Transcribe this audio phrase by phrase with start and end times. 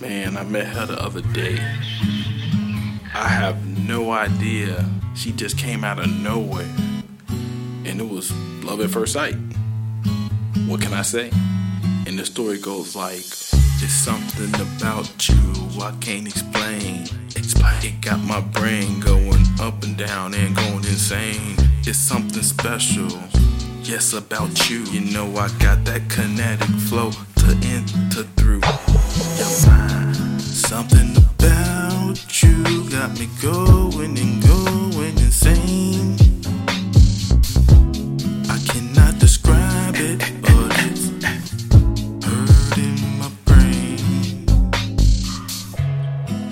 [0.00, 1.58] Man, I met her the other day.
[3.14, 4.88] I have no idea.
[5.14, 6.70] She just came out of nowhere.
[7.84, 8.32] And it was
[8.64, 9.34] love at first sight.
[10.66, 11.30] What can I say?
[12.06, 17.02] And the story goes like It's something about you I can't explain.
[17.36, 17.84] Explain.
[17.84, 21.56] It got my brain going up and down and going insane.
[21.82, 23.08] It's something special.
[23.82, 24.78] Yes, about you.
[24.84, 28.62] You know I got that kinetic flow to enter through.
[30.70, 36.16] Something about you got me going and going insane.
[38.48, 41.10] I cannot describe it, but it's
[42.24, 44.46] hurting my brain.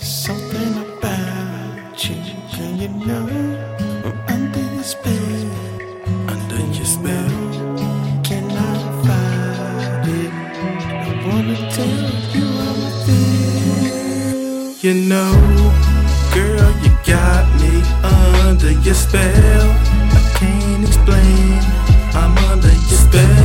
[0.00, 2.16] Something about you,
[2.56, 3.24] girl, you know
[4.04, 5.17] I'm under your spell.
[14.88, 15.34] You know,
[16.32, 19.68] girl, you got me under your spell.
[20.16, 21.58] I can't explain.
[22.14, 23.36] I'm under your spell.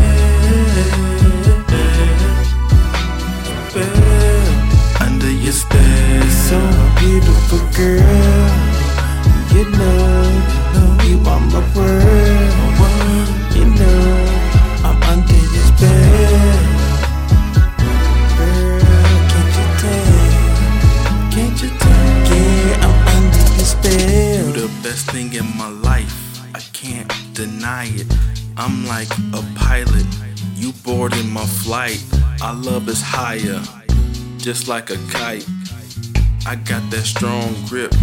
[3.70, 5.02] Spell.
[5.02, 6.30] Under your spell.
[6.48, 6.60] So
[7.02, 8.23] beautiful, girl.
[25.36, 26.40] In my life.
[26.56, 28.08] I can't deny it.
[28.56, 30.06] I'm like a pilot.
[30.54, 32.04] You boarding my flight.
[32.42, 33.62] Our love is higher,
[34.38, 35.48] just like a kite.
[36.46, 37.94] I got that strong grip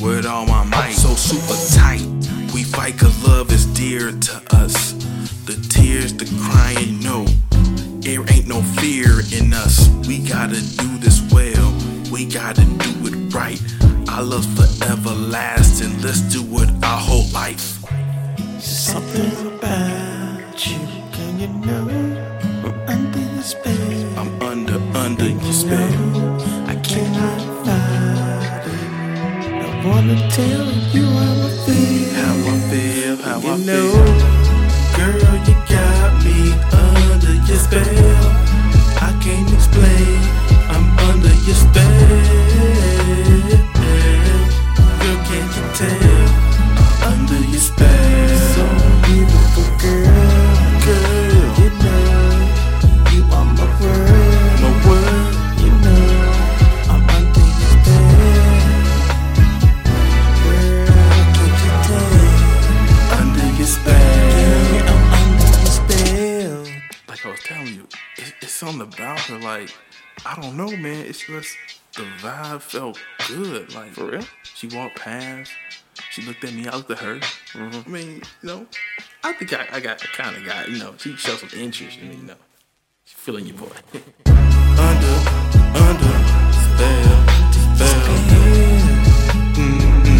[0.00, 0.92] with all my might.
[0.92, 2.06] So super tight.
[2.54, 4.92] We fight cause love is dear to us.
[5.44, 7.26] The tears, the crying, no.
[8.00, 9.88] There ain't no fear in us.
[10.06, 11.70] We gotta do this well.
[12.10, 13.60] We gotta do it right.
[14.08, 16.00] Our love's forever lasting.
[16.02, 17.66] Let's do it our whole life.
[18.60, 20.78] Something about you,
[21.12, 21.88] can you know?
[21.88, 22.18] it?
[22.64, 24.18] I'm under your spell.
[24.18, 25.94] I'm under, under your spell.
[26.68, 28.90] I cannot fight it.
[29.66, 32.14] I wanna tell you how I feel.
[32.20, 33.92] How I feel, how You I know.
[33.92, 34.17] feel.
[68.58, 69.38] Something about her.
[69.38, 69.72] Like
[70.26, 71.06] I don't know, man.
[71.06, 71.56] It's just
[71.94, 72.98] the vibe felt
[73.28, 73.72] good.
[73.74, 74.24] Like For real?
[74.42, 75.52] she walked past.
[76.10, 76.66] She looked at me.
[76.66, 77.20] I looked at her.
[77.54, 78.66] I mean, you know,
[79.22, 80.68] I think I, I got kind of got.
[80.68, 82.16] You know, she showed some interest in me.
[82.16, 82.34] You know,
[83.04, 83.66] she feeling your boy.
[84.26, 85.16] under,
[85.78, 86.18] under
[86.66, 88.08] spell, spell.
[89.54, 90.18] Mm-hmm.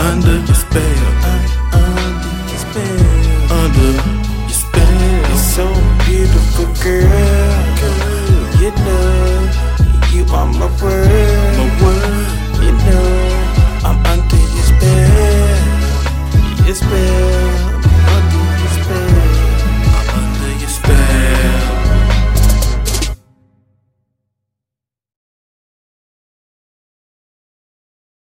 [0.00, 2.01] Under your spell.